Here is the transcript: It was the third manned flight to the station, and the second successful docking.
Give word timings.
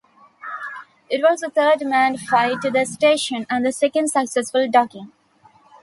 It 1.11 1.21
was 1.21 1.41
the 1.41 1.51
third 1.51 1.85
manned 1.85 2.21
flight 2.21 2.59
to 2.63 2.71
the 2.71 2.85
station, 2.85 3.45
and 3.51 3.63
the 3.63 3.71
second 3.71 4.09
successful 4.09 4.67
docking. 4.67 5.11